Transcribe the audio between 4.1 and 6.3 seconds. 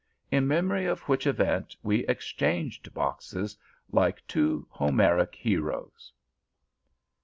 two Homeric heroes.